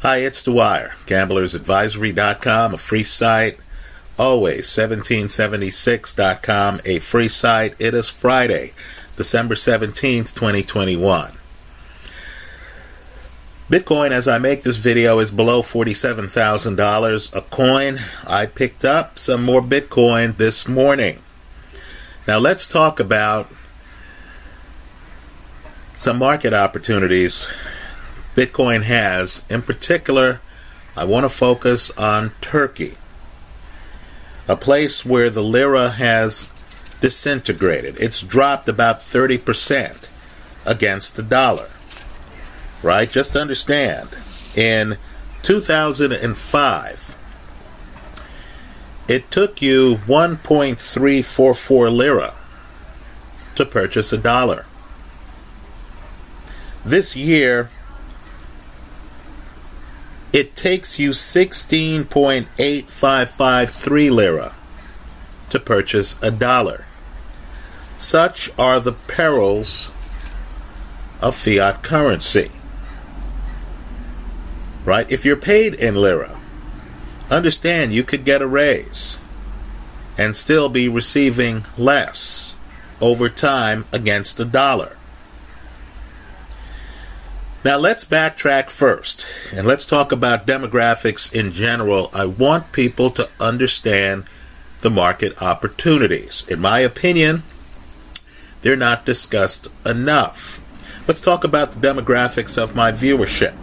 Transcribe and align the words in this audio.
Hi, 0.00 0.18
it's 0.18 0.44
Dwyer, 0.44 0.90
gamblersadvisory.com, 1.06 2.74
a 2.74 2.78
free 2.78 3.02
site. 3.02 3.58
Always 4.16 4.66
1776.com, 4.66 6.80
a 6.84 7.00
free 7.00 7.28
site. 7.28 7.74
It 7.80 7.94
is 7.94 8.08
Friday, 8.08 8.70
December 9.16 9.56
17th, 9.56 10.32
2021. 10.36 11.32
Bitcoin, 13.68 14.12
as 14.12 14.28
I 14.28 14.38
make 14.38 14.62
this 14.62 14.78
video, 14.78 15.18
is 15.18 15.32
below 15.32 15.62
$47,000 15.62 17.36
a 17.36 17.40
coin. 17.40 17.98
I 18.24 18.46
picked 18.46 18.84
up 18.84 19.18
some 19.18 19.42
more 19.42 19.62
Bitcoin 19.62 20.36
this 20.36 20.68
morning. 20.68 21.18
Now, 22.28 22.38
let's 22.38 22.68
talk 22.68 23.00
about 23.00 23.48
some 25.94 26.20
market 26.20 26.54
opportunities 26.54 27.48
Bitcoin 28.38 28.82
has. 28.84 29.42
In 29.50 29.62
particular, 29.62 30.40
I 30.96 31.04
want 31.04 31.24
to 31.24 31.28
focus 31.28 31.90
on 31.98 32.30
Turkey, 32.40 32.92
a 34.46 34.54
place 34.54 35.04
where 35.04 35.28
the 35.28 35.42
lira 35.42 35.88
has 35.88 36.54
disintegrated. 37.00 37.96
It's 38.00 38.22
dropped 38.22 38.68
about 38.68 39.00
30% 39.00 40.08
against 40.64 41.16
the 41.16 41.24
dollar. 41.24 41.68
Right? 42.80 43.10
Just 43.10 43.34
understand, 43.34 44.10
in 44.56 44.98
2005, 45.42 47.16
it 49.08 49.30
took 49.32 49.60
you 49.60 49.96
1.344 50.06 51.92
lira 51.92 52.34
to 53.56 53.66
purchase 53.66 54.12
a 54.12 54.18
dollar. 54.18 54.64
This 56.84 57.16
year, 57.16 57.70
it 60.32 60.54
takes 60.54 60.98
you 60.98 61.10
16.8553 61.10 64.10
lira 64.10 64.54
to 65.50 65.58
purchase 65.58 66.22
a 66.22 66.30
dollar. 66.30 66.84
Such 67.96 68.50
are 68.58 68.78
the 68.78 68.92
perils 68.92 69.90
of 71.20 71.34
fiat 71.34 71.82
currency. 71.82 72.52
Right? 74.84 75.10
If 75.10 75.24
you're 75.24 75.36
paid 75.36 75.74
in 75.74 75.96
lira, 75.96 76.38
understand 77.30 77.92
you 77.92 78.04
could 78.04 78.24
get 78.24 78.42
a 78.42 78.46
raise 78.46 79.18
and 80.18 80.36
still 80.36 80.68
be 80.68 80.88
receiving 80.88 81.64
less 81.76 82.54
over 83.00 83.28
time 83.28 83.84
against 83.92 84.36
the 84.36 84.44
dollar. 84.44 84.97
Now 87.64 87.76
let's 87.76 88.04
backtrack 88.04 88.70
first 88.70 89.26
and 89.52 89.66
let's 89.66 89.84
talk 89.84 90.12
about 90.12 90.46
demographics 90.46 91.34
in 91.34 91.52
general. 91.52 92.08
I 92.14 92.24
want 92.24 92.70
people 92.70 93.10
to 93.10 93.28
understand 93.40 94.24
the 94.80 94.90
market 94.90 95.42
opportunities. 95.42 96.48
In 96.48 96.60
my 96.60 96.78
opinion, 96.78 97.42
they're 98.62 98.76
not 98.76 99.04
discussed 99.04 99.66
enough. 99.84 100.62
Let's 101.08 101.20
talk 101.20 101.42
about 101.42 101.72
the 101.72 101.80
demographics 101.80 102.62
of 102.62 102.76
my 102.76 102.92
viewership. 102.92 103.56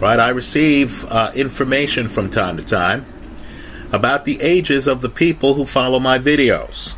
Right, 0.00 0.20
I 0.20 0.28
receive 0.28 1.06
uh, 1.10 1.30
information 1.34 2.08
from 2.08 2.30
time 2.30 2.56
to 2.56 2.64
time 2.64 3.04
about 3.92 4.24
the 4.26 4.40
ages 4.40 4.86
of 4.86 5.00
the 5.00 5.08
people 5.08 5.54
who 5.54 5.64
follow 5.64 5.98
my 5.98 6.18
videos. 6.18 6.94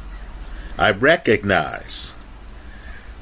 I 0.76 0.90
recognize 0.90 2.14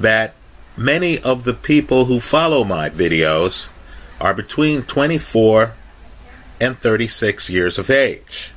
that 0.00 0.34
many 0.76 1.18
of 1.18 1.44
the 1.44 1.54
people 1.54 2.04
who 2.04 2.20
follow 2.20 2.64
my 2.64 2.88
videos 2.88 3.68
are 4.20 4.34
between 4.34 4.82
24 4.82 5.74
and 6.60 6.78
36 6.78 7.50
years 7.50 7.78
of 7.78 7.90
age. 7.90 8.52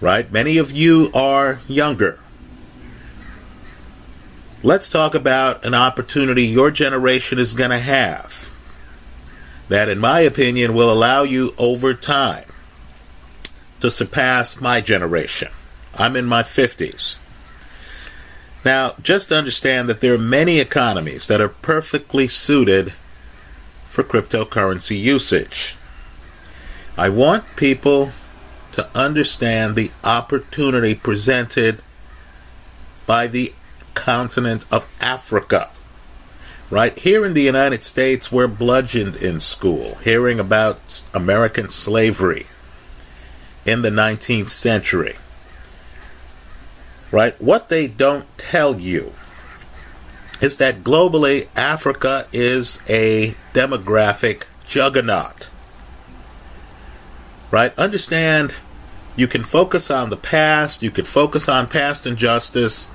Right? 0.00 0.30
Many 0.30 0.58
of 0.58 0.72
you 0.72 1.10
are 1.14 1.60
younger. 1.66 2.20
Let's 4.62 4.88
talk 4.88 5.14
about 5.14 5.64
an 5.64 5.74
opportunity 5.74 6.42
your 6.42 6.70
generation 6.70 7.38
is 7.38 7.54
going 7.54 7.70
to 7.70 7.78
have 7.78 8.52
that, 9.68 9.88
in 9.88 9.98
my 9.98 10.20
opinion, 10.20 10.74
will 10.74 10.90
allow 10.90 11.22
you 11.22 11.50
over 11.58 11.94
time 11.94 12.44
to 13.80 13.90
surpass 13.90 14.60
my 14.60 14.80
generation. 14.80 15.48
I'm 15.98 16.16
in 16.16 16.26
my 16.26 16.42
50s. 16.42 17.18
Now, 18.68 18.92
just 19.00 19.32
understand 19.32 19.88
that 19.88 20.02
there 20.02 20.12
are 20.12 20.18
many 20.18 20.60
economies 20.60 21.26
that 21.28 21.40
are 21.40 21.48
perfectly 21.48 22.28
suited 22.28 22.92
for 23.86 24.04
cryptocurrency 24.04 25.00
usage. 25.00 25.74
I 26.94 27.08
want 27.08 27.56
people 27.56 28.12
to 28.72 28.86
understand 28.94 29.74
the 29.74 29.90
opportunity 30.04 30.94
presented 30.94 31.80
by 33.06 33.26
the 33.26 33.54
continent 33.94 34.66
of 34.70 34.86
Africa. 35.00 35.70
Right 36.68 36.98
here 36.98 37.24
in 37.24 37.32
the 37.32 37.40
United 37.40 37.82
States, 37.82 38.30
we're 38.30 38.48
bludgeoned 38.48 39.16
in 39.16 39.40
school, 39.40 39.94
hearing 40.04 40.38
about 40.38 41.00
American 41.14 41.70
slavery 41.70 42.44
in 43.64 43.80
the 43.80 43.88
19th 43.88 44.50
century 44.50 45.14
right? 47.10 47.40
What 47.40 47.68
they 47.68 47.86
don't 47.86 48.26
tell 48.38 48.80
you 48.80 49.12
is 50.40 50.56
that 50.56 50.84
globally, 50.84 51.48
Africa 51.56 52.26
is 52.32 52.82
a 52.88 53.34
demographic 53.54 54.44
juggernaut, 54.66 55.50
right? 57.50 57.76
Understand 57.78 58.54
you 59.16 59.26
can 59.26 59.42
focus 59.42 59.90
on 59.90 60.10
the 60.10 60.16
past, 60.16 60.82
you 60.82 60.90
can 60.90 61.04
focus 61.04 61.48
on 61.48 61.66
past 61.66 62.06
injustice, 62.06 62.88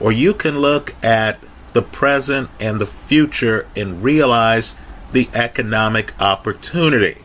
or 0.00 0.12
you 0.12 0.32
can 0.32 0.60
look 0.60 0.94
at 1.04 1.38
the 1.74 1.82
present 1.82 2.48
and 2.60 2.80
the 2.80 2.86
future 2.86 3.66
and 3.76 4.02
realize 4.02 4.74
the 5.12 5.28
economic 5.34 6.18
opportunity. 6.22 7.22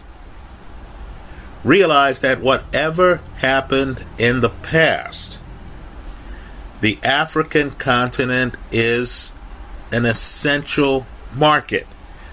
Realize 1.64 2.20
that 2.20 2.42
whatever 2.42 3.22
happened 3.38 4.06
in 4.18 4.42
the 4.42 4.50
past 4.50 5.40
the 6.84 7.00
African 7.02 7.72
continent 7.72 8.56
is 8.70 9.32
an 9.94 10.04
essential 10.04 11.08
market 11.34 11.88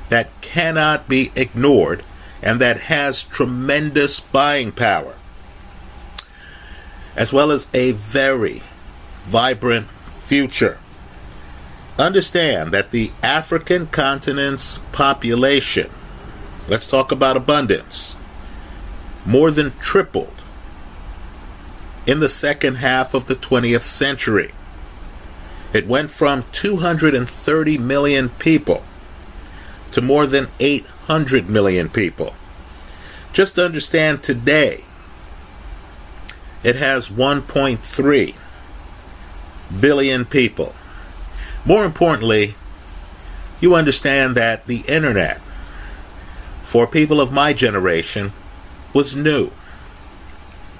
that 0.08 0.28
cannot 0.40 1.08
be 1.08 1.30
ignored 1.36 2.02
and 2.42 2.60
that 2.60 2.80
has 2.80 3.22
tremendous 3.22 4.18
buying 4.18 4.72
power, 4.72 5.14
as 7.16 7.32
well 7.32 7.52
as 7.52 7.68
a 7.72 7.92
very 7.92 8.60
vibrant 9.12 9.86
future. 9.88 10.80
Understand 11.96 12.72
that 12.72 12.90
the 12.90 13.12
African 13.22 13.86
continent's 13.86 14.80
population, 14.90 15.88
let's 16.68 16.88
talk 16.88 17.12
about 17.12 17.36
abundance, 17.36 18.16
more 19.24 19.52
than 19.52 19.70
tripled 19.78 20.39
in 22.06 22.20
the 22.20 22.28
second 22.28 22.76
half 22.76 23.14
of 23.14 23.26
the 23.26 23.34
20th 23.34 23.82
century. 23.82 24.50
It 25.72 25.86
went 25.86 26.10
from 26.10 26.44
230 26.52 27.78
million 27.78 28.28
people 28.30 28.84
to 29.92 30.00
more 30.00 30.26
than 30.26 30.48
800 30.58 31.48
million 31.48 31.88
people. 31.88 32.34
Just 33.32 33.54
to 33.54 33.64
understand 33.64 34.22
today, 34.22 34.78
it 36.62 36.76
has 36.76 37.08
1.3 37.08 38.40
billion 39.80 40.24
people. 40.24 40.74
More 41.64 41.84
importantly, 41.84 42.54
you 43.60 43.74
understand 43.74 44.34
that 44.36 44.66
the 44.66 44.82
internet, 44.88 45.40
for 46.62 46.86
people 46.86 47.20
of 47.20 47.32
my 47.32 47.52
generation, 47.52 48.32
was 48.92 49.14
new 49.14 49.52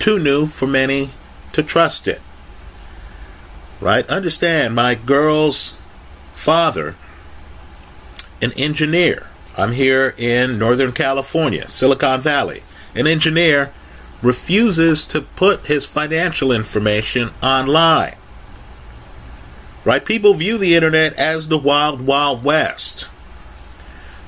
too 0.00 0.18
new 0.18 0.46
for 0.46 0.66
many 0.66 1.10
to 1.52 1.62
trust 1.62 2.08
it. 2.08 2.20
Right? 3.80 4.08
Understand, 4.10 4.74
my 4.74 4.94
girl's 4.94 5.76
father, 6.32 6.96
an 8.42 8.52
engineer. 8.56 9.28
I'm 9.56 9.72
here 9.72 10.14
in 10.16 10.58
Northern 10.58 10.92
California, 10.92 11.68
Silicon 11.68 12.20
Valley. 12.20 12.62
An 12.94 13.06
engineer 13.06 13.72
refuses 14.22 15.06
to 15.06 15.20
put 15.22 15.66
his 15.66 15.86
financial 15.86 16.52
information 16.52 17.30
online. 17.42 18.16
Right? 19.84 20.04
People 20.04 20.34
view 20.34 20.58
the 20.58 20.74
internet 20.74 21.14
as 21.18 21.48
the 21.48 21.58
wild, 21.58 22.02
wild 22.02 22.44
west. 22.44 23.08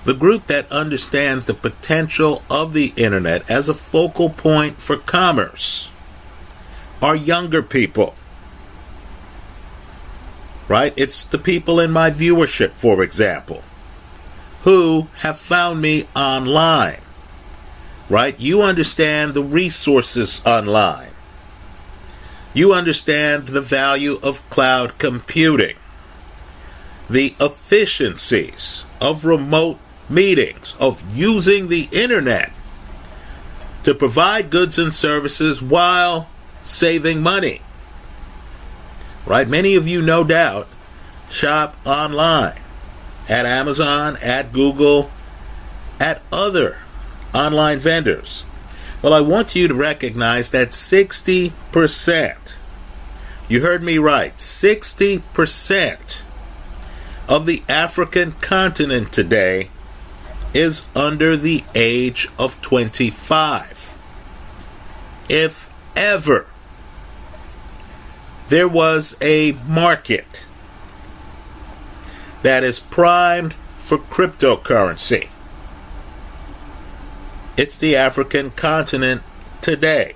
The 0.05 0.15
group 0.15 0.47
that 0.47 0.71
understands 0.73 1.45
the 1.45 1.55
potential 1.55 2.43
of 2.51 2.73
the 2.73 2.93
internet 2.97 3.49
as 3.51 3.69
a 3.69 3.75
focal 3.75 4.31
point 4.31 4.81
for 4.81 4.97
commerce 4.97 5.91
are 7.01 7.17
younger 7.17 7.63
people. 7.63 8.15
Right? 10.69 10.93
It's 10.97 11.25
the 11.25 11.39
people 11.39 11.79
in 11.81 11.91
my 11.91 12.11
viewership, 12.11 12.73
for 12.73 13.03
example. 13.03 13.63
who 14.63 15.09
have 15.19 15.39
found 15.39 15.81
me 15.81 16.05
online. 16.15 17.01
Right? 18.09 18.39
You 18.39 18.63
understand 18.63 19.35
the 19.35 19.43
resources 19.43 20.41
online. 20.47 21.11
You 22.55 22.75
understand 22.75 23.49
the 23.49 23.63
value 23.63 24.19
of 24.23 24.49
cloud 24.51 24.99
computing, 24.99 25.77
the 27.09 27.35
efficiencies 27.41 28.85
of 29.01 29.25
remote 29.25 29.79
meetings, 30.09 30.77
of 30.81 31.03
using 31.17 31.69
the 31.69 31.89
internet 31.93 32.53
to 33.85 33.95
provide 33.95 34.51
goods 34.51 34.79
and 34.79 34.95
services 34.95 35.63
while 35.63 36.29
saving 36.63 37.23
money. 37.23 37.61
Right? 39.27 39.49
Many 39.49 39.75
of 39.75 39.87
you, 39.87 40.03
no 40.03 40.25
doubt, 40.25 40.69
shop 41.29 41.77
online 41.87 42.61
at 43.29 43.47
Amazon, 43.47 44.17
at 44.23 44.53
Google, 44.53 45.11
at 46.01 46.23
other 46.33 46.79
online 47.35 47.79
vendors. 47.79 48.45
Well, 49.01 49.15
I 49.15 49.21
want 49.21 49.57
you 49.57 49.69
to 49.69 49.75
recognize 49.75 50.51
that 50.51 50.69
60%, 50.69 52.57
you 53.49 53.61
heard 53.63 53.83
me 53.83 53.99
right, 53.99 54.37
60% 54.37 56.23
of 57.29 57.47
the 57.47 57.63
African 57.69 58.33
continent 58.33 59.13
today 59.13 59.71
is 60.55 60.89
under 60.95 61.37
the 61.37 61.63
age 61.75 62.29
of 62.39 62.61
25. 62.61 63.97
If 65.29 65.73
ever 65.97 66.47
there 68.49 68.69
was 68.69 69.17
a 69.23 69.53
market 69.67 70.47
that 72.43 72.63
is 72.65 72.81
primed 72.81 73.55
for 73.55 73.99
cryptocurrency, 73.99 75.31
it's 77.57 77.79
the 77.79 77.97
African 77.97 78.51
continent 78.51 79.23
today. 79.61 80.15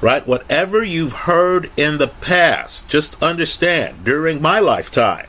Right? 0.00 0.26
Whatever 0.26 0.82
you've 0.82 1.12
heard 1.12 1.70
in 1.76 1.98
the 1.98 2.08
past, 2.08 2.88
just 2.88 3.20
understand 3.22 4.04
during 4.04 4.40
my 4.40 4.60
lifetime, 4.60 5.27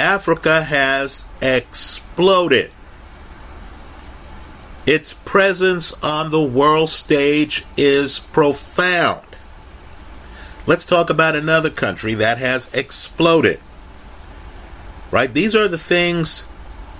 Africa 0.00 0.62
has 0.62 1.26
exploded. 1.42 2.72
Its 4.86 5.12
presence 5.12 5.92
on 6.02 6.30
the 6.30 6.42
world 6.42 6.88
stage 6.88 7.66
is 7.76 8.18
profound. 8.18 9.26
Let's 10.66 10.86
talk 10.86 11.10
about 11.10 11.36
another 11.36 11.68
country 11.68 12.14
that 12.14 12.38
has 12.38 12.74
exploded. 12.74 13.60
Right? 15.10 15.32
These 15.32 15.54
are 15.54 15.68
the 15.68 15.76
things 15.76 16.46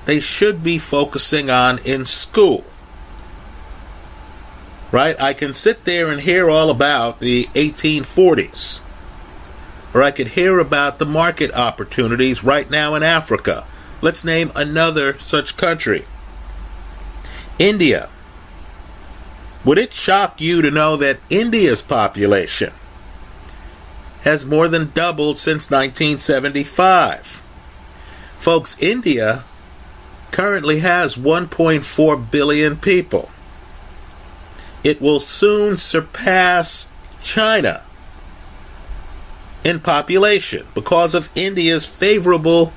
they 0.05 0.21
should 0.21 0.63
be 0.63 0.77
focusing 0.77 1.49
on 1.49 1.79
in 1.87 2.05
school. 2.05 2.65
Right? 4.93 5.19
I 5.19 5.33
can 5.33 5.55
sit 5.55 5.87
there 5.87 6.13
and 6.13 6.21
hear 6.21 6.51
all 6.51 6.69
about 6.69 7.21
the 7.21 7.45
1840s 7.55 8.81
or 9.93 10.03
I 10.03 10.11
could 10.11 10.29
hear 10.29 10.59
about 10.59 10.99
the 10.99 11.07
market 11.07 11.55
opportunities 11.55 12.45
right 12.45 12.71
now 12.71 12.95
in 12.95 13.03
Africa. 13.03 13.67
Let's 14.03 14.25
name 14.25 14.53
another 14.55 15.19
such 15.19 15.57
country 15.57 16.05
India. 17.59 18.09
Would 19.65 19.79
it 19.79 19.93
shock 19.93 20.41
you 20.41 20.63
to 20.63 20.71
know 20.71 20.97
that 20.97 21.21
India's 21.29 21.83
population 21.83 22.73
has 24.23 24.47
more 24.47 24.69
than 24.69 24.93
doubled 24.93 25.39
since 25.39 25.71
1975? 25.71 27.45
Folks, 28.39 28.81
India 28.83 29.45
currently 30.31 30.79
has 30.79 31.17
1.4 31.17 32.31
billion 32.31 32.77
people. 32.77 33.29
It 34.83 35.03
will 35.03 35.21
soon 35.21 35.77
surpass 35.77 36.87
China 37.23 37.85
in 39.65 39.81
population 39.81 40.67
because 40.75 41.15
of 41.15 41.31
India's 41.35 41.87
favorable 41.87 42.73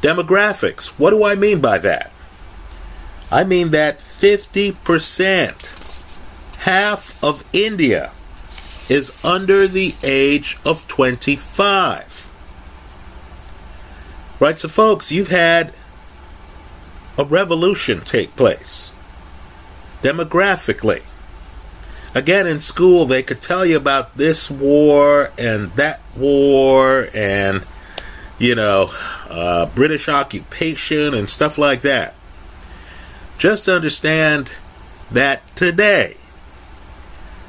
demographics. 0.00 0.88
What 0.98 1.10
do 1.10 1.24
I 1.24 1.34
mean 1.34 1.60
by 1.60 1.78
that? 1.78 2.12
I 3.30 3.44
mean 3.44 3.70
that 3.70 3.98
50%, 3.98 6.56
half 6.58 7.22
of 7.22 7.44
India, 7.52 8.12
is 8.88 9.16
under 9.24 9.66
the 9.66 9.94
age 10.02 10.56
of 10.64 10.88
25. 10.88 12.24
Right, 14.40 14.58
so 14.58 14.68
folks, 14.68 15.12
you've 15.12 15.28
had 15.28 15.74
a 17.18 17.24
revolution 17.24 18.00
take 18.00 18.34
place 18.36 18.92
demographically. 20.02 21.02
Again, 22.14 22.46
in 22.46 22.60
school, 22.60 23.04
they 23.04 23.22
could 23.22 23.40
tell 23.40 23.66
you 23.66 23.76
about 23.76 24.16
this 24.16 24.50
war 24.50 25.30
and 25.38 25.70
that 25.72 26.00
war 26.16 27.06
and, 27.14 27.64
you 28.38 28.54
know, 28.54 28.90
uh, 29.28 29.66
British 29.66 30.08
occupation 30.08 31.14
and 31.14 31.28
stuff 31.28 31.58
like 31.58 31.82
that. 31.82 32.14
Just 33.36 33.68
understand 33.68 34.50
that 35.10 35.46
today, 35.54 36.16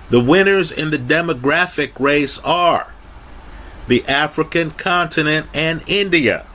the 0.10 0.24
winners 0.24 0.72
in 0.72 0.92
the 0.92 0.98
demographic 0.98 2.00
race 2.00 2.38
are 2.40 2.94
the 3.88 4.06
African 4.08 4.72
continent 4.72 5.48
and 5.54 5.84
India. 5.88 6.46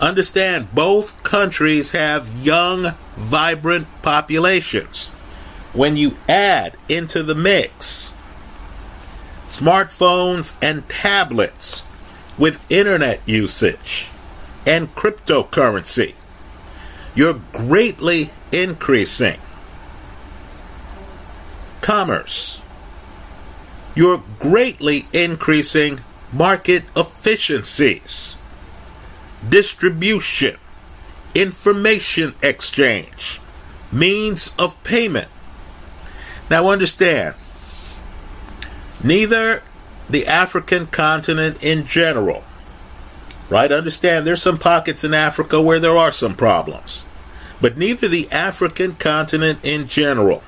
Understand 0.00 0.74
both 0.74 1.22
countries 1.22 1.90
have 1.90 2.30
young, 2.44 2.94
vibrant 3.16 3.88
populations 4.02 5.10
when 5.74 5.96
you 5.96 6.16
add 6.28 6.76
into 6.88 7.22
the 7.22 7.34
mix 7.34 8.12
smartphones 9.46 10.56
and 10.62 10.88
tablets 10.88 11.84
with 12.38 12.64
internet 12.70 13.20
usage 13.26 14.10
and 14.66 14.94
cryptocurrency, 14.94 16.14
you're 17.14 17.40
greatly 17.52 18.30
increasing 18.52 19.38
commerce. 21.80 22.62
You're 23.94 24.24
greatly 24.38 25.02
increasing 25.12 26.00
market 26.32 26.84
efficiencies, 26.96 28.36
distribution, 29.48 30.56
information 31.34 32.34
exchange, 32.42 33.40
means 33.92 34.52
of 34.58 34.82
payment, 34.82 35.28
now 36.54 36.68
understand, 36.68 37.34
neither 39.02 39.64
the 40.08 40.24
African 40.24 40.86
continent 40.86 41.64
in 41.64 41.84
general, 41.84 42.44
right? 43.50 43.72
Understand 43.72 44.24
there's 44.24 44.42
some 44.42 44.58
pockets 44.58 45.02
in 45.02 45.14
Africa 45.14 45.60
where 45.60 45.80
there 45.80 45.96
are 45.96 46.12
some 46.12 46.36
problems, 46.36 47.04
but 47.60 47.76
neither 47.76 48.06
the 48.06 48.30
African 48.30 48.94
continent 48.94 49.66
in 49.66 49.88
general 49.88 50.44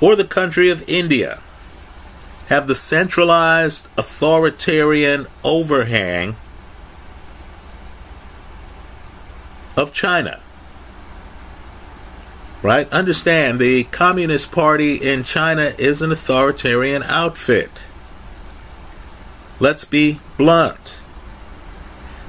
or 0.00 0.16
the 0.16 0.24
country 0.24 0.70
of 0.70 0.88
India 0.88 1.42
have 2.48 2.68
the 2.68 2.74
centralized 2.74 3.88
authoritarian 3.98 5.26
overhang 5.44 6.34
of 9.76 9.92
China 9.92 10.41
right? 12.62 12.90
Understand 12.92 13.58
the 13.58 13.84
Communist 13.84 14.52
Party 14.52 14.96
in 14.96 15.24
China 15.24 15.72
is 15.78 16.00
an 16.00 16.12
authoritarian 16.12 17.02
outfit. 17.04 17.70
Let's 19.58 19.84
be 19.84 20.20
blunt. 20.38 20.98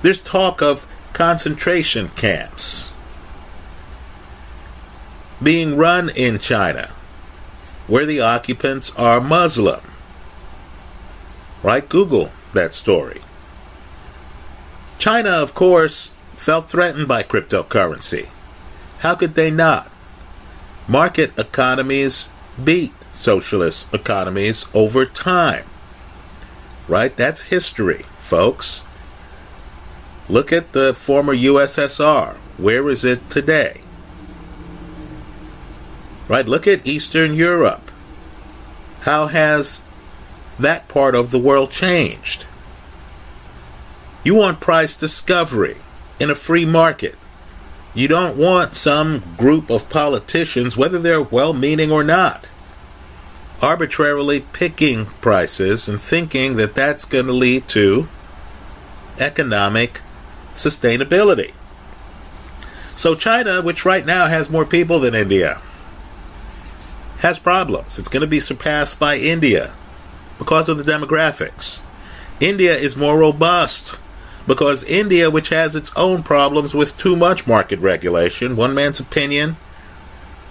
There's 0.02 0.20
talk 0.20 0.62
of 0.62 0.88
concentration 1.14 2.10
camps 2.10 2.92
being 5.42 5.78
run 5.78 6.10
in 6.16 6.40
China 6.40 6.90
where 7.88 8.06
the 8.06 8.22
occupants 8.22 8.94
are 8.96 9.22
Muslim. 9.22 9.82
Right? 11.62 11.88
Google 11.88 12.32
that 12.54 12.74
story. 12.74 13.22
China, 14.98 15.30
of 15.30 15.54
course, 15.54 16.10
felt 16.36 16.70
threatened 16.70 17.08
by 17.08 17.24
cryptocurrency. 17.24 18.30
How 19.00 19.16
could 19.16 19.36
they 19.36 19.52
not? 19.52 19.93
Market 20.88 21.38
economies 21.40 22.30
beat 22.62 22.92
socialist 23.14 23.94
economies 23.94 24.66
over 24.74 25.06
time. 25.06 25.66
Right? 26.88 27.16
That's 27.16 27.44
history, 27.44 28.04
folks. 28.20 28.84
Look 30.28 30.52
at 30.52 30.74
the 30.74 30.94
former 30.94 31.36
USSR. 31.36 32.38
Where 32.58 32.90
is 32.90 33.04
it 33.06 33.30
today? 33.30 33.82
Right? 36.28 36.46
Look 36.46 36.68
at 36.68 36.88
Eastern 36.88 37.34
Europe. 37.34 37.92
How 39.02 39.28
has 39.28 39.82
that 40.60 40.88
part 40.88 41.16
of 41.16 41.32
the 41.32 41.40
world 41.40 41.72
changed? 41.72 42.48
You 44.24 44.36
want 44.36 44.62
price 44.62 44.96
discovery 44.96 45.78
in 46.20 46.30
a 46.30 46.36
free 46.36 46.66
market. 46.66 47.16
You 47.96 48.08
don't 48.08 48.38
want 48.38 48.76
some 48.76 49.24
group 49.38 49.70
of 49.70 49.90
politicians, 49.90 50.76
whether 50.76 50.98
they're 50.98 51.22
well 51.22 51.54
meaning 51.54 51.92
or 51.92 52.04
not, 52.04 52.50
arbitrarily 53.62 54.42
picking 54.42 55.06
prices 55.06 55.88
and 55.88 56.02
thinking 56.02 56.56
that 56.56 56.74
that's 56.74 57.06
going 57.06 57.28
to 57.28 57.34
lead 57.34 57.68
to 57.70 58.08
economic 59.20 60.02
sustainability. 60.56 61.54
So, 62.96 63.16
China, 63.16 63.62
which 63.62 63.86
right 63.86 64.06
now 64.06 64.28
has 64.28 64.50
more 64.50 64.66
people 64.66 65.00
than 65.00 65.14
India, 65.14 65.62
has 67.20 67.40
problems. 67.40 68.00
It's 68.00 68.10
going 68.10 68.22
to 68.22 68.28
be 68.28 68.40
surpassed 68.40 69.00
by 69.00 69.18
India 69.18 69.74
because 70.38 70.68
of 70.68 70.78
the 70.78 70.92
demographics. 70.92 71.82
India 72.40 72.74
is 72.74 72.98
more 72.98 73.18
robust 73.18 74.00
because 74.48 74.84
India, 74.84 75.30
which 75.30 75.50
has 75.50 75.76
its 75.76 75.92
own 75.96 76.24
problems 76.24 76.74
with 76.74 76.98
too 76.98 77.16
much 77.16 77.48
market 77.48 77.80
regulation, 77.80 78.56
one 78.56 78.74
man's 78.74 79.00
opinion, 79.00 79.56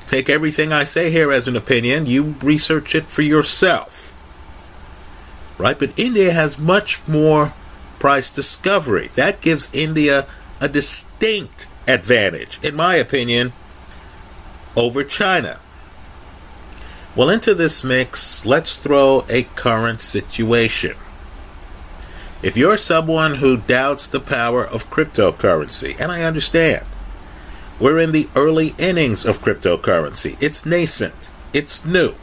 take 0.06 0.28
everything 0.28 0.72
I 0.72 0.84
say 0.84 1.10
here 1.10 1.30
as 1.30 1.48
an 1.48 1.56
opinion, 1.56 2.06
you 2.06 2.34
research 2.42 2.94
it 2.94 3.08
for 3.08 3.22
yourself. 3.22 4.18
Right? 5.58 5.78
But 5.78 5.98
India 5.98 6.32
has 6.32 6.58
much 6.58 7.06
more 7.06 7.52
price 7.98 8.32
discovery. 8.32 9.08
That 9.14 9.40
gives 9.40 9.72
India 9.74 10.26
a 10.60 10.68
distinct 10.68 11.68
advantage, 11.86 12.58
in 12.64 12.74
my 12.74 12.96
opinion, 12.96 13.52
over 14.76 15.04
China. 15.04 15.60
Well, 17.14 17.28
into 17.28 17.54
this 17.54 17.84
mix, 17.84 18.46
let's 18.46 18.76
throw 18.76 19.24
a 19.28 19.42
current 19.54 20.00
situation. 20.00 20.96
If 22.42 22.56
you're 22.56 22.76
someone 22.76 23.36
who 23.36 23.56
doubts 23.56 24.08
the 24.08 24.18
power 24.18 24.64
of 24.64 24.90
cryptocurrency, 24.90 26.00
and 26.00 26.10
I 26.10 26.24
understand, 26.24 26.84
we're 27.78 28.00
in 28.00 28.10
the 28.10 28.28
early 28.34 28.70
innings 28.78 29.24
of 29.24 29.38
cryptocurrency. 29.38 30.42
It's 30.42 30.66
nascent, 30.66 31.30
it's 31.52 31.84
new, 31.84 32.14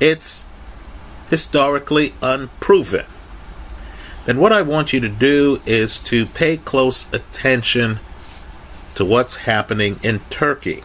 it's 0.00 0.46
historically 1.28 2.14
unproven. 2.22 3.04
Then 4.24 4.38
what 4.38 4.52
I 4.52 4.62
want 4.62 4.94
you 4.94 5.00
to 5.00 5.08
do 5.08 5.60
is 5.66 6.00
to 6.00 6.24
pay 6.24 6.56
close 6.56 7.06
attention 7.14 8.00
to 8.94 9.04
what's 9.04 9.44
happening 9.44 9.98
in 10.02 10.20
Turkey, 10.30 10.82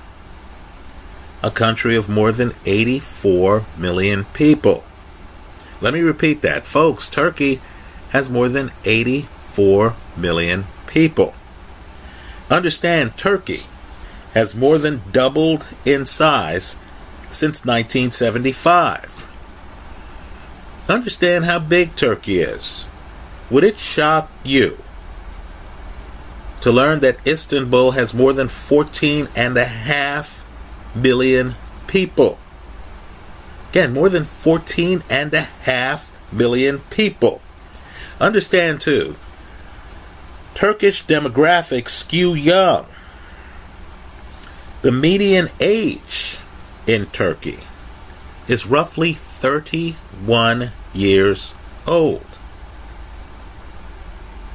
a 1.41 1.51
country 1.51 1.95
of 1.95 2.09
more 2.09 2.33
than 2.33 2.53
84 2.65 3.65
million 3.77 4.25
people. 4.25 4.83
Let 5.79 5.93
me 5.93 6.01
repeat 6.01 6.41
that. 6.41 6.67
Folks, 6.67 7.07
Turkey 7.07 7.61
has 8.13 8.29
more 8.29 8.47
than 8.47 8.71
84 8.85 9.95
million 10.15 10.65
people. 10.87 11.33
Understand, 12.49 13.17
Turkey 13.17 13.61
has 14.33 14.55
more 14.55 14.77
than 14.77 15.01
doubled 15.11 15.67
in 15.83 16.05
size 16.05 16.77
since 17.31 17.65
1975. 17.65 19.29
Understand 20.87 21.45
how 21.45 21.57
big 21.57 21.95
Turkey 21.95 22.37
is. 22.37 22.85
Would 23.49 23.63
it 23.63 23.77
shock 23.77 24.29
you 24.43 24.77
to 26.61 26.71
learn 26.71 26.99
that 26.99 27.27
Istanbul 27.27 27.91
has 27.91 28.13
more 28.13 28.33
than 28.33 28.47
14 28.47 29.27
and 29.35 29.57
a 29.57 29.65
half 29.65 30.45
million 30.95 31.53
people? 31.87 32.37
Again, 33.69 33.91
more 33.91 34.09
than 34.09 34.23
14 34.23 35.01
and 35.09 35.33
a 35.33 35.41
half 35.41 36.11
million 36.31 36.79
people. 36.91 37.41
Understand 38.23 38.79
too, 38.79 39.17
Turkish 40.53 41.05
demographics 41.05 41.89
skew 41.89 42.33
young. 42.33 42.85
The 44.81 44.93
median 44.93 45.49
age 45.59 46.37
in 46.87 47.07
Turkey 47.07 47.59
is 48.47 48.65
roughly 48.65 49.11
31 49.11 50.71
years 50.93 51.53
old. 51.85 52.25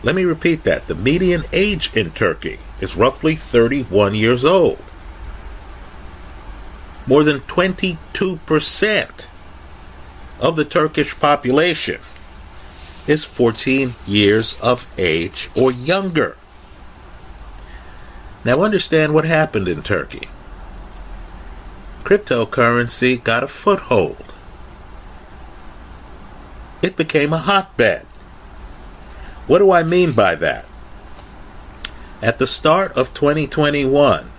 Let 0.02 0.14
me 0.14 0.24
repeat 0.24 0.64
that. 0.64 0.84
The 0.84 0.94
median 0.94 1.42
age 1.52 1.94
in 1.94 2.12
Turkey 2.12 2.60
is 2.80 2.96
roughly 2.96 3.34
31 3.34 4.14
years 4.14 4.46
old. 4.46 4.82
More 7.06 7.22
than 7.22 7.40
22% 7.40 9.26
of 10.40 10.56
the 10.56 10.64
Turkish 10.64 11.20
population 11.20 12.00
is 13.08 13.24
14 13.24 13.94
years 14.06 14.60
of 14.60 14.86
age 14.98 15.50
or 15.60 15.72
younger. 15.72 16.36
Now, 18.44 18.62
understand 18.62 19.14
what 19.14 19.24
happened 19.24 19.66
in 19.66 19.82
Turkey. 19.82 20.28
Cryptocurrency 22.04 23.22
got 23.22 23.42
a 23.42 23.48
foothold. 23.48 24.34
It 26.82 26.96
became 26.96 27.32
a 27.32 27.38
hotbed. 27.38 28.06
What 29.46 29.58
do 29.58 29.72
I 29.72 29.82
mean 29.82 30.12
by 30.12 30.34
that? 30.36 30.66
At 32.22 32.38
the 32.38 32.46
start 32.46 32.96
of 32.96 33.14
2021, 33.14 34.30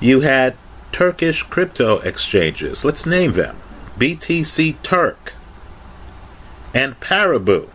you 0.00 0.20
had 0.20 0.56
Turkish 0.92 1.42
crypto 1.42 1.98
exchanges. 2.00 2.84
Let's 2.84 3.06
name 3.06 3.32
them 3.32 3.56
BTC 3.98 4.80
Turk, 4.82 5.34
and 6.78 7.00
Paribu. 7.00 7.68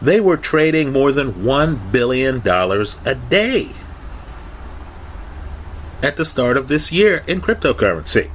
They 0.00 0.18
were 0.18 0.38
trading 0.38 0.94
more 0.94 1.12
than 1.12 1.32
$1 1.32 1.92
billion 1.92 2.36
a 2.38 3.14
day 3.28 3.64
at 6.02 6.16
the 6.16 6.24
start 6.24 6.56
of 6.56 6.68
this 6.68 6.90
year 6.90 7.22
in 7.28 7.42
cryptocurrency. 7.42 8.30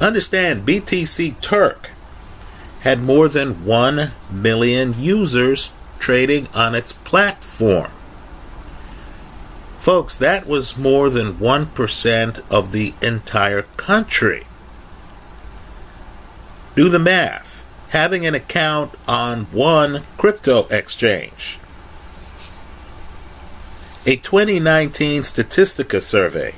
Understand, 0.00 0.64
BTC 0.64 1.40
Turk 1.40 1.90
had 2.82 3.02
more 3.02 3.28
than 3.28 3.64
1 3.64 4.12
million 4.30 4.94
users 4.96 5.72
trading 5.98 6.46
on 6.54 6.76
its 6.76 6.92
platform. 6.92 7.90
Folks, 9.78 10.16
that 10.16 10.46
was 10.46 10.78
more 10.78 11.10
than 11.10 11.32
1% 11.32 12.42
of 12.48 12.70
the 12.70 12.94
entire 13.02 13.62
country. 13.76 14.44
Do 16.74 16.88
the 16.88 16.98
math. 16.98 17.66
Having 17.90 18.26
an 18.26 18.34
account 18.34 18.94
on 19.08 19.44
one 19.46 20.04
crypto 20.16 20.66
exchange. 20.70 21.58
A 24.06 24.16
2019 24.16 25.22
Statistica 25.22 26.00
survey 26.00 26.52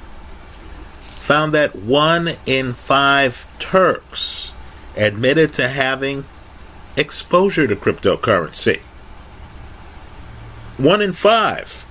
found 1.19 1.53
that 1.55 1.75
one 1.75 2.33
in 2.47 2.73
five 2.73 3.49
Turks 3.59 4.53
admitted 4.97 5.55
to 5.55 5.69
having 5.69 6.25
exposure 6.97 7.67
to 7.67 7.75
cryptocurrency. 7.75 8.81
One 10.77 11.01
in 11.01 11.13
five. 11.13 11.87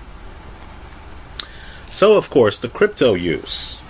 So, 1.89 2.17
of 2.17 2.29
course, 2.29 2.57
the 2.57 2.69
crypto 2.69 3.15
use 3.15 3.81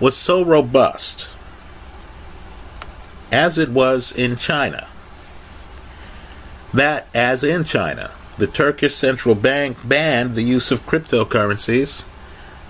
was 0.00 0.16
so 0.16 0.44
robust 0.44 1.33
as 3.34 3.58
it 3.58 3.68
was 3.68 4.12
in 4.12 4.36
China. 4.36 4.86
That, 6.72 7.08
as 7.12 7.42
in 7.42 7.64
China, 7.64 8.12
the 8.38 8.46
Turkish 8.46 8.94
central 8.94 9.34
bank 9.34 9.76
banned 9.86 10.36
the 10.36 10.42
use 10.42 10.70
of 10.70 10.86
cryptocurrencies 10.86 12.04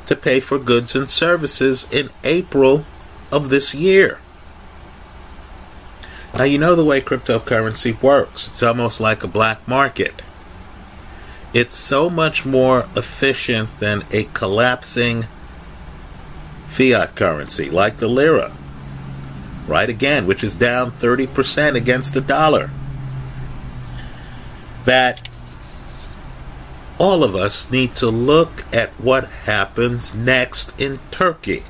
to 0.07 0.17
pay 0.17 0.41
for 0.41 0.59
goods 0.59 0.97
and 0.97 1.09
services 1.09 1.87
in 1.93 2.09
April 2.25 2.87
of 3.31 3.51
this 3.51 3.75
year. 3.75 4.21
Now, 6.35 6.45
you 6.45 6.59
know 6.59 6.75
the 6.75 6.85
way 6.85 7.03
cryptocurrency 7.03 8.03
works, 8.03 8.49
it's 8.49 8.63
almost 8.63 9.01
like 9.01 9.23
a 9.23 9.29
black 9.29 9.69
market. 9.69 10.23
It's 11.53 11.77
so 11.77 12.09
much 12.09 12.47
more 12.47 12.89
efficient 12.97 13.69
than 13.81 14.03
a 14.13 14.25
collapsing 14.33 15.25
fiat 16.67 17.15
currency 17.15 17.69
like 17.69 17.99
the 17.99 18.09
lira 18.09 18.57
right 19.67 19.89
again, 19.89 20.27
which 20.27 20.45
is 20.45 20.55
down 20.55 20.91
30% 20.93 21.75
against 21.75 22.15
the 22.15 22.21
dollar. 22.21 22.71
That 24.85 25.29
all 26.99 27.25
of 27.25 27.35
us 27.35 27.71
need 27.71 27.95
to 27.97 28.09
look 28.09 28.65
at 28.75 28.91
what 28.93 29.29
happens 29.31 30.17
next 30.17 30.81
in 30.81 30.99
Turkey. 31.11 31.63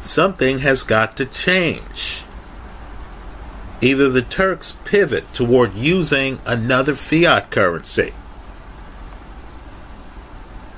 Something 0.00 0.60
has 0.60 0.82
got 0.82 1.16
to 1.16 1.26
change. 1.26 2.22
Either 3.80 4.08
the 4.08 4.22
Turks 4.22 4.72
pivot 4.84 5.32
toward 5.34 5.74
using 5.74 6.40
another 6.46 6.94
fiat 6.94 7.50
currency, 7.50 8.12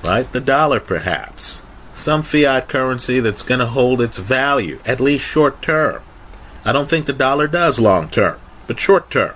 right? 0.03 0.31
The 0.31 0.41
dollar, 0.41 0.79
perhaps 0.79 1.63
some 1.99 2.23
fiat 2.23 2.67
currency 2.67 3.19
that's 3.19 3.43
going 3.43 3.59
to 3.59 3.65
hold 3.65 4.01
its 4.01 4.17
value, 4.17 4.79
at 4.85 4.99
least 4.99 5.25
short 5.25 5.61
term, 5.61 6.01
I 6.65 6.71
don't 6.71 6.89
think 6.89 7.05
the 7.05 7.13
dollar 7.13 7.47
does 7.47 7.79
long 7.79 8.09
term, 8.09 8.39
but 8.67 8.79
short 8.79 9.09
term. 9.09 9.35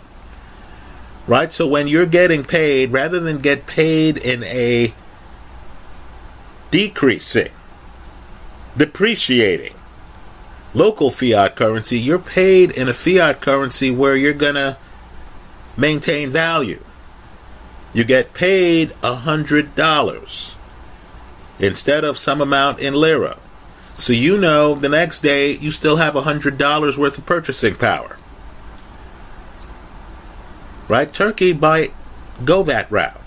Right? 1.25 1.53
So 1.53 1.67
when 1.67 1.87
you're 1.87 2.05
getting 2.05 2.43
paid, 2.43 2.91
rather 2.91 3.19
than 3.19 3.39
get 3.39 3.65
paid 3.65 4.17
in 4.17 4.43
a 4.43 4.93
decreasing, 6.71 7.51
depreciating 8.75 9.75
local 10.73 11.09
fiat 11.09 11.55
currency, 11.55 11.99
you're 11.99 12.19
paid 12.19 12.75
in 12.75 12.89
a 12.89 12.93
fiat 12.93 13.39
currency 13.41 13.91
where 13.91 14.15
you're 14.15 14.33
going 14.33 14.55
to 14.55 14.77
maintain 15.77 16.29
value. 16.29 16.83
You 17.93 18.03
get 18.03 18.33
paid 18.33 18.91
a 19.03 19.15
$100 19.23 20.55
instead 21.59 22.03
of 22.03 22.17
some 22.17 22.41
amount 22.41 22.79
in 22.79 22.93
lira. 22.93 23.37
So 23.95 24.13
you 24.13 24.37
know 24.37 24.75
the 24.75 24.89
next 24.89 25.21
day 25.21 25.51
you 25.51 25.71
still 25.71 25.97
have 25.97 26.15
a 26.15 26.21
$100 26.21 26.97
worth 26.97 27.17
of 27.17 27.25
purchasing 27.25 27.75
power. 27.75 28.17
Right? 30.87 31.11
Turkey 31.13 31.53
might 31.53 31.93
go 32.43 32.63
that 32.63 32.91
route. 32.91 33.21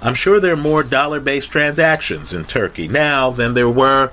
I'm 0.00 0.14
sure 0.14 0.40
there 0.40 0.54
are 0.54 0.56
more 0.56 0.82
dollar 0.82 1.20
based 1.20 1.52
transactions 1.52 2.32
in 2.34 2.44
Turkey 2.44 2.88
now 2.88 3.30
than 3.30 3.54
there 3.54 3.70
were 3.70 4.12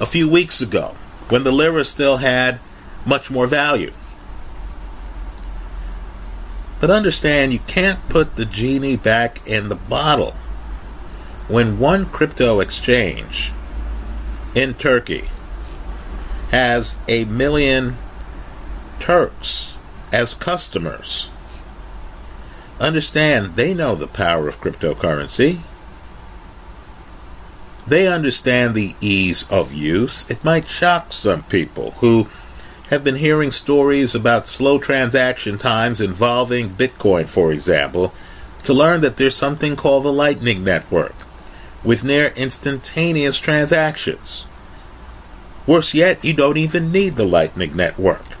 a 0.00 0.06
few 0.06 0.30
weeks 0.30 0.60
ago 0.60 0.96
when 1.28 1.44
the 1.44 1.52
lira 1.52 1.84
still 1.84 2.18
had 2.18 2.60
much 3.04 3.30
more 3.30 3.46
value. 3.46 3.92
But 6.80 6.90
understand 6.90 7.52
you 7.52 7.58
can't 7.60 8.06
put 8.08 8.36
the 8.36 8.44
genie 8.44 8.96
back 8.96 9.46
in 9.46 9.68
the 9.68 9.74
bottle. 9.74 10.34
When 11.48 11.78
one 11.78 12.06
crypto 12.06 12.58
exchange 12.58 13.52
in 14.56 14.74
Turkey 14.74 15.30
has 16.50 16.98
a 17.06 17.24
million 17.26 17.96
Turks 18.98 19.78
as 20.12 20.34
customers, 20.34 21.30
understand 22.80 23.54
they 23.54 23.74
know 23.74 23.94
the 23.94 24.08
power 24.08 24.48
of 24.48 24.60
cryptocurrency. 24.60 25.60
They 27.86 28.08
understand 28.08 28.74
the 28.74 28.94
ease 29.00 29.48
of 29.48 29.72
use. 29.72 30.28
It 30.28 30.42
might 30.42 30.66
shock 30.66 31.12
some 31.12 31.44
people 31.44 31.92
who 32.00 32.26
have 32.90 33.04
been 33.04 33.16
hearing 33.16 33.52
stories 33.52 34.16
about 34.16 34.48
slow 34.48 34.78
transaction 34.78 35.58
times 35.58 36.00
involving 36.00 36.70
Bitcoin, 36.70 37.28
for 37.28 37.52
example, 37.52 38.12
to 38.64 38.74
learn 38.74 39.00
that 39.02 39.16
there's 39.16 39.36
something 39.36 39.76
called 39.76 40.02
the 40.02 40.12
Lightning 40.12 40.64
Network 40.64 41.14
with 41.86 42.02
near 42.02 42.32
instantaneous 42.36 43.38
transactions. 43.38 44.44
Worse 45.66 45.94
yet, 45.94 46.24
you 46.24 46.34
don't 46.34 46.56
even 46.56 46.90
need 46.90 47.14
the 47.14 47.24
Lightning 47.24 47.76
Network 47.76 48.36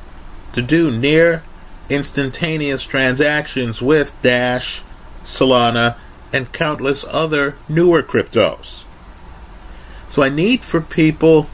to 0.52 0.60
do 0.60 0.90
near 0.90 1.44
instantaneous 1.88 2.82
transactions 2.82 3.80
with 3.80 4.16
Dash, 4.20 4.82
Solana, 5.22 5.96
and 6.32 6.52
countless 6.52 7.04
other 7.14 7.56
newer 7.68 8.02
cryptos. 8.02 8.84
So 10.08 10.24
I 10.24 10.28
need 10.28 10.64
for 10.64 10.80
people 10.80 11.48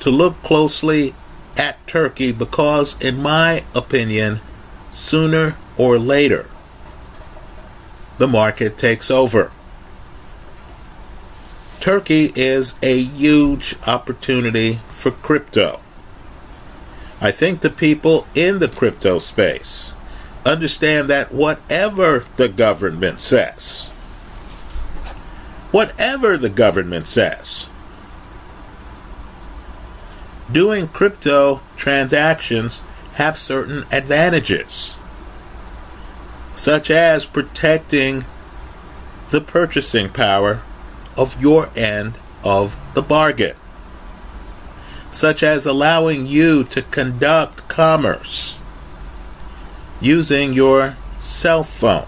to 0.00 0.10
look 0.10 0.40
closely 0.44 1.14
at 1.56 1.84
Turkey 1.88 2.30
because, 2.30 3.00
in 3.04 3.20
my 3.20 3.64
opinion, 3.74 4.40
sooner 4.92 5.56
or 5.76 5.98
later, 5.98 6.48
the 8.18 8.28
market 8.28 8.78
takes 8.78 9.10
over. 9.10 9.50
Turkey 11.86 12.32
is 12.34 12.74
a 12.82 13.00
huge 13.00 13.76
opportunity 13.86 14.80
for 14.88 15.12
crypto. 15.12 15.78
I 17.20 17.30
think 17.30 17.60
the 17.60 17.70
people 17.70 18.26
in 18.34 18.58
the 18.58 18.66
crypto 18.66 19.20
space 19.20 19.94
understand 20.44 21.08
that 21.10 21.30
whatever 21.30 22.24
the 22.38 22.48
government 22.48 23.20
says, 23.20 23.86
whatever 25.70 26.36
the 26.36 26.50
government 26.50 27.06
says, 27.06 27.68
doing 30.50 30.88
crypto 30.88 31.60
transactions 31.76 32.80
have 33.12 33.36
certain 33.36 33.84
advantages, 33.92 34.98
such 36.52 36.90
as 36.90 37.26
protecting 37.26 38.24
the 39.30 39.40
purchasing 39.40 40.08
power 40.08 40.62
of 41.16 41.40
your 41.40 41.70
end 41.76 42.14
of 42.44 42.76
the 42.94 43.02
bargain, 43.02 43.56
such 45.10 45.42
as 45.42 45.66
allowing 45.66 46.26
you 46.26 46.64
to 46.64 46.82
conduct 46.82 47.68
commerce 47.68 48.60
using 50.00 50.52
your 50.52 50.96
cell 51.20 51.62
phone. 51.62 52.06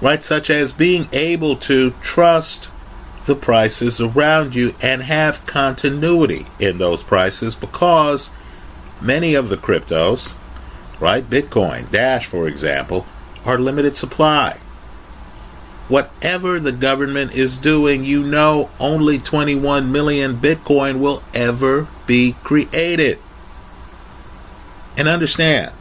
Right, 0.00 0.22
such 0.22 0.50
as 0.50 0.72
being 0.72 1.08
able 1.12 1.54
to 1.56 1.92
trust 2.00 2.70
the 3.24 3.36
prices 3.36 4.00
around 4.00 4.56
you 4.56 4.72
and 4.82 5.02
have 5.02 5.46
continuity 5.46 6.46
in 6.58 6.78
those 6.78 7.04
prices 7.04 7.54
because 7.54 8.32
many 9.00 9.36
of 9.36 9.48
the 9.48 9.56
cryptos, 9.56 10.36
right, 10.98 11.22
Bitcoin, 11.28 11.88
Dash, 11.92 12.26
for 12.26 12.48
example, 12.48 13.06
are 13.46 13.58
limited 13.58 13.96
supply. 13.96 14.58
Whatever 15.92 16.58
the 16.58 16.72
government 16.72 17.34
is 17.34 17.58
doing, 17.58 18.02
you 18.02 18.22
know 18.22 18.70
only 18.80 19.18
21 19.18 19.92
million 19.92 20.36
Bitcoin 20.36 21.00
will 21.00 21.22
ever 21.34 21.86
be 22.06 22.34
created. 22.42 23.18
And 24.96 25.06
understand, 25.06 25.72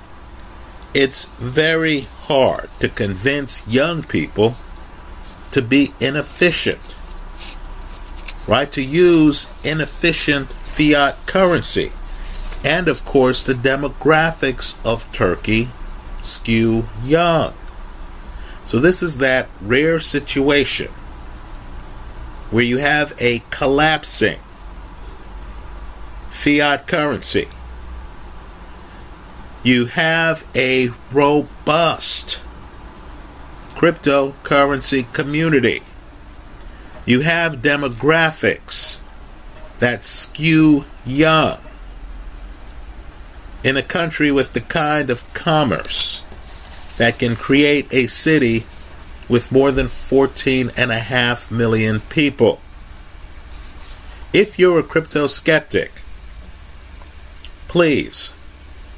it's 0.93 1.23
very 1.39 2.07
hard 2.23 2.69
to 2.81 2.89
convince 2.89 3.65
young 3.67 4.03
people 4.03 4.55
to 5.51 5.61
be 5.61 5.93
inefficient 6.01 6.79
right? 8.47 8.71
To 8.71 8.83
use 8.83 9.47
inefficient 9.63 10.51
fiat 10.51 11.25
currency. 11.25 11.91
And 12.65 12.87
of 12.87 13.05
course, 13.05 13.41
the 13.41 13.53
demographics 13.53 14.75
of 14.85 15.09
Turkey 15.11 15.69
skew 16.21 16.87
young. 17.03 17.53
So, 18.63 18.79
this 18.79 19.01
is 19.01 19.17
that 19.17 19.49
rare 19.61 19.99
situation 19.99 20.87
where 22.51 22.63
you 22.63 22.77
have 22.77 23.13
a 23.19 23.41
collapsing 23.49 24.39
fiat 26.29 26.87
currency. 26.87 27.47
You 29.63 29.85
have 29.85 30.45
a 30.55 30.89
robust 31.11 32.41
cryptocurrency 33.75 35.11
community 35.13 35.81
you 37.05 37.21
have 37.21 37.57
demographics 37.57 38.97
that 39.79 40.05
skew 40.05 40.85
young 41.05 41.57
in 43.63 43.75
a 43.75 43.81
country 43.81 44.31
with 44.31 44.53
the 44.53 44.61
kind 44.61 45.09
of 45.09 45.31
commerce 45.33 46.23
that 47.01 47.17
can 47.17 47.35
create 47.35 47.91
a 47.91 48.05
city 48.05 48.63
with 49.27 49.51
more 49.51 49.71
than 49.71 49.87
14 49.87 50.69
and 50.77 50.91
a 50.91 50.99
half 50.99 51.49
million 51.49 51.99
people. 51.99 52.61
If 54.31 54.59
you're 54.59 54.77
a 54.77 54.83
crypto 54.83 55.25
skeptic, 55.25 56.03
please 57.67 58.35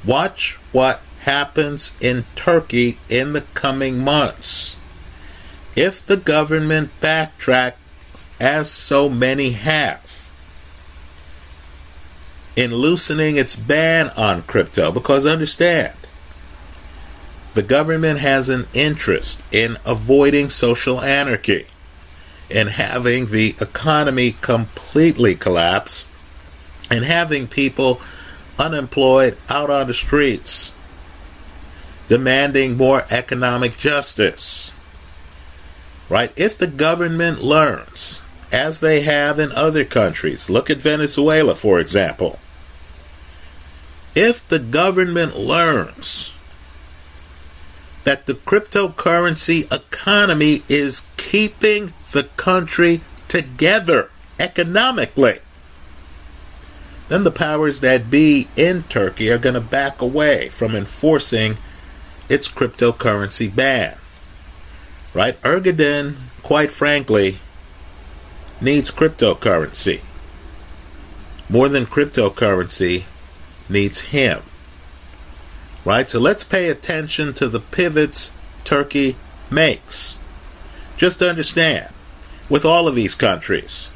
watch 0.04 0.58
what 0.70 1.00
happens 1.20 1.94
in 1.98 2.26
Turkey 2.34 2.98
in 3.08 3.32
the 3.32 3.40
coming 3.54 4.00
months. 4.04 4.78
If 5.74 6.04
the 6.04 6.18
government 6.18 6.90
backtracks 7.00 7.72
as 8.38 8.70
so 8.70 9.08
many 9.08 9.52
have, 9.52 10.30
in 12.54 12.74
loosening 12.74 13.36
its 13.36 13.56
ban 13.56 14.10
on 14.14 14.42
crypto. 14.42 14.92
Because 14.92 15.24
understand, 15.24 15.96
the 17.54 17.62
government 17.62 18.18
has 18.18 18.48
an 18.48 18.66
interest 18.74 19.44
in 19.52 19.76
avoiding 19.86 20.50
social 20.50 21.00
anarchy 21.00 21.66
and 22.50 22.68
having 22.68 23.26
the 23.26 23.54
economy 23.60 24.36
completely 24.40 25.34
collapse 25.34 26.08
and 26.90 27.04
having 27.04 27.46
people 27.46 28.00
unemployed 28.58 29.36
out 29.48 29.70
on 29.70 29.86
the 29.86 29.94
streets 29.94 30.72
demanding 32.08 32.76
more 32.76 33.02
economic 33.10 33.76
justice. 33.76 34.70
Right? 36.10 36.32
If 36.36 36.58
the 36.58 36.66
government 36.66 37.40
learns 37.40 38.20
as 38.54 38.78
they 38.78 39.00
have 39.00 39.40
in 39.40 39.50
other 39.52 39.84
countries. 39.84 40.48
Look 40.48 40.70
at 40.70 40.78
Venezuela, 40.78 41.56
for 41.56 41.80
example. 41.80 42.38
If 44.14 44.46
the 44.46 44.60
government 44.60 45.36
learns 45.36 46.32
that 48.04 48.26
the 48.26 48.34
cryptocurrency 48.34 49.72
economy 49.72 50.60
is 50.68 51.06
keeping 51.16 51.92
the 52.12 52.24
country 52.36 53.00
together 53.28 54.10
economically, 54.38 55.38
then 57.08 57.24
the 57.24 57.30
powers 57.30 57.80
that 57.80 58.10
be 58.10 58.48
in 58.56 58.82
Turkey 58.84 59.30
are 59.30 59.38
going 59.38 59.54
to 59.54 59.60
back 59.60 60.00
away 60.00 60.48
from 60.48 60.74
enforcing 60.74 61.56
its 62.28 62.48
cryptocurrency 62.48 63.54
ban. 63.54 63.96
Right? 65.12 65.40
Erdogan, 65.42 66.16
quite 66.42 66.70
frankly, 66.70 67.38
needs 68.60 68.90
cryptocurrency. 68.90 70.02
More 71.48 71.68
than 71.68 71.86
cryptocurrency, 71.86 73.04
needs 73.68 74.00
him. 74.00 74.42
Right? 75.84 76.08
So 76.08 76.18
let's 76.18 76.44
pay 76.44 76.68
attention 76.68 77.34
to 77.34 77.48
the 77.48 77.60
pivots 77.60 78.32
Turkey 78.64 79.16
makes. 79.50 80.18
Just 80.96 81.20
understand, 81.20 81.92
with 82.48 82.64
all 82.64 82.88
of 82.88 82.94
these 82.94 83.14
countries, 83.14 83.90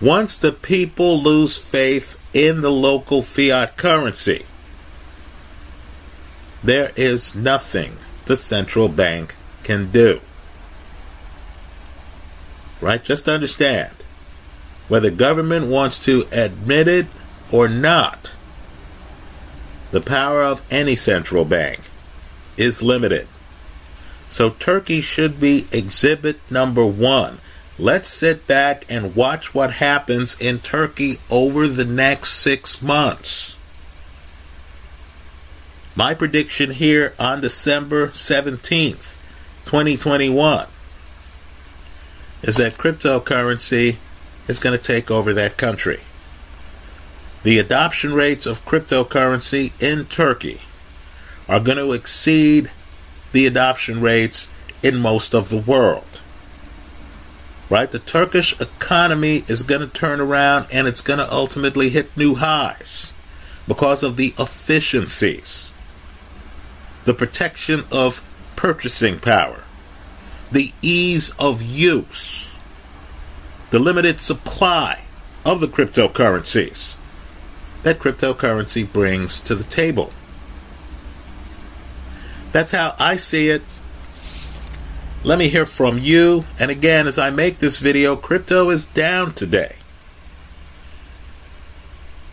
once 0.00 0.36
the 0.36 0.52
people 0.52 1.20
lose 1.20 1.58
faith 1.58 2.20
in 2.32 2.60
the 2.60 2.70
local 2.70 3.22
fiat 3.22 3.76
currency, 3.76 4.44
there 6.62 6.90
is 6.96 7.34
nothing 7.34 7.92
the 8.26 8.36
central 8.36 8.88
bank 8.88 9.36
can 9.62 9.90
do. 9.90 10.20
Right? 12.80 13.02
Just 13.02 13.28
understand 13.28 13.94
whether 14.88 15.10
government 15.10 15.66
wants 15.66 15.98
to 16.00 16.24
admit 16.32 16.88
it 16.88 17.06
or 17.52 17.68
not, 17.68 18.32
the 19.90 20.00
power 20.00 20.42
of 20.42 20.62
any 20.70 20.96
central 20.96 21.44
bank 21.44 21.80
is 22.56 22.82
limited. 22.82 23.28
So 24.26 24.50
Turkey 24.50 25.00
should 25.00 25.40
be 25.40 25.66
exhibit 25.72 26.38
number 26.50 26.84
one 26.86 27.40
Let's 27.80 28.08
sit 28.08 28.48
back 28.48 28.84
and 28.90 29.14
watch 29.14 29.54
what 29.54 29.74
happens 29.74 30.36
in 30.40 30.58
Turkey 30.58 31.18
over 31.30 31.68
the 31.68 31.84
next 31.84 32.30
six 32.30 32.82
months. 32.82 33.56
My 35.94 36.12
prediction 36.12 36.72
here 36.72 37.14
on 37.20 37.40
December 37.40 38.08
17th, 38.08 39.16
2021, 39.64 40.66
is 42.42 42.56
that 42.56 42.72
cryptocurrency 42.72 43.98
is 44.48 44.58
going 44.58 44.76
to 44.76 44.82
take 44.82 45.08
over 45.08 45.32
that 45.32 45.56
country. 45.56 46.00
The 47.48 47.58
adoption 47.58 48.12
rates 48.12 48.44
of 48.44 48.62
cryptocurrency 48.66 49.72
in 49.82 50.04
Turkey 50.04 50.60
are 51.48 51.60
going 51.60 51.78
to 51.78 51.94
exceed 51.94 52.70
the 53.32 53.46
adoption 53.46 54.02
rates 54.02 54.52
in 54.82 54.98
most 54.98 55.34
of 55.34 55.48
the 55.48 55.56
world 55.56 56.20
right? 57.70 57.90
The 57.90 58.00
Turkish 58.00 58.52
economy 58.60 59.44
is 59.48 59.62
going 59.62 59.80
to 59.80 59.86
turn 59.86 60.20
around 60.20 60.66
and 60.70 60.86
it's 60.86 61.00
going 61.00 61.20
to 61.20 61.32
ultimately 61.32 61.88
hit 61.88 62.14
new 62.18 62.34
highs 62.34 63.14
because 63.66 64.02
of 64.02 64.18
the 64.18 64.34
efficiencies, 64.38 65.72
the 67.04 67.14
protection 67.14 67.84
of 67.90 68.22
purchasing 68.56 69.20
power, 69.20 69.64
the 70.52 70.72
ease 70.82 71.30
of 71.38 71.62
use, 71.62 72.58
the 73.70 73.78
limited 73.78 74.20
supply 74.20 75.06
of 75.46 75.60
the 75.62 75.66
cryptocurrencies 75.66 76.97
that 77.82 77.98
cryptocurrency 77.98 78.90
brings 78.90 79.40
to 79.40 79.54
the 79.54 79.64
table. 79.64 80.12
That's 82.52 82.72
how 82.72 82.94
I 82.98 83.16
see 83.16 83.48
it 83.48 83.62
let 85.24 85.38
me 85.38 85.48
hear 85.48 85.66
from 85.66 85.98
you. 85.98 86.44
And 86.58 86.70
again, 86.70 87.06
as 87.06 87.18
I 87.18 87.30
make 87.30 87.58
this 87.58 87.80
video, 87.80 88.16
crypto 88.16 88.70
is 88.70 88.84
down 88.84 89.34
today. 89.34 89.76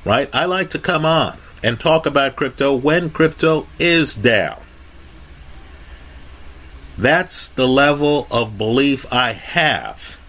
Right? 0.03 0.29
I 0.34 0.45
like 0.45 0.69
to 0.71 0.79
come 0.79 1.03
on 1.03 1.38
and 1.63 1.79
talk 1.79 2.05
about 2.05 2.36
crypto 2.36 2.75
when 2.75 3.10
crypto 3.10 3.67
is 3.79 4.13
down. 4.13 4.62
That's 6.97 7.47
the 7.47 7.67
level 7.67 8.27
of 8.31 8.58
belief 8.58 9.12
I 9.12 9.34
have 9.34 10.19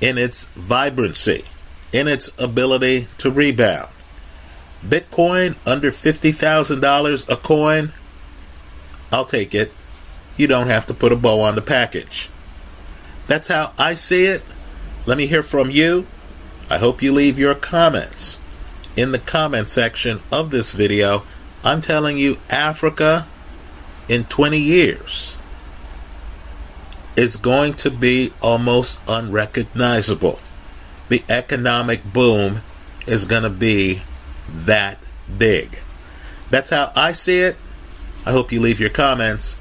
in 0.00 0.16
its 0.16 0.46
vibrancy, 0.46 1.44
in 1.96 2.08
its 2.08 2.30
ability 2.42 3.08
to 3.16 3.30
rebound. 3.30 3.88
Bitcoin 4.86 5.56
under 5.66 5.90
$50,000 5.90 7.32
a 7.32 7.36
coin, 7.36 7.92
I'll 9.10 9.24
take 9.24 9.54
it 9.54 9.72
you 10.36 10.46
don't 10.46 10.66
have 10.66 10.86
to 10.86 10.94
put 10.94 11.12
a 11.12 11.16
bow 11.16 11.40
on 11.40 11.54
the 11.54 11.62
package. 11.62 12.28
That's 13.26 13.48
how 13.48 13.72
I 13.78 13.94
see 13.94 14.26
it. 14.26 14.42
Let 15.06 15.18
me 15.18 15.26
hear 15.26 15.42
from 15.42 15.70
you. 15.70 16.06
I 16.68 16.78
hope 16.78 17.02
you 17.02 17.12
leave 17.12 17.38
your 17.38 17.54
comments 17.54 18.38
in 18.96 19.12
the 19.12 19.18
comment 19.18 19.70
section 19.70 20.20
of 20.30 20.50
this 20.50 20.72
video. 20.72 21.22
I'm 21.64 21.80
telling 21.80 22.18
you, 22.18 22.36
Africa 22.50 23.26
in 24.08 24.24
20 24.24 24.58
years 24.58 25.36
is 27.16 27.36
going 27.36 27.74
to 27.74 27.90
be 27.90 28.32
almost 28.42 29.00
unrecognizable. 29.08 30.38
The 31.08 31.22
economic 31.28 32.04
boom 32.12 32.62
is 33.06 33.24
going 33.24 33.44
to 33.44 33.50
be 33.50 34.02
that 34.48 35.00
big. 35.38 35.78
That's 36.50 36.70
how 36.70 36.92
I 36.96 37.12
see 37.12 37.40
it. 37.40 37.56
I 38.24 38.32
hope 38.32 38.52
you 38.52 38.60
leave 38.60 38.80
your 38.80 38.90
comments. 38.90 39.56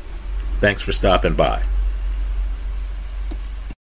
Thanks 0.59 0.81
for 0.81 0.91
stopping 0.91 1.35
by. 1.35 1.63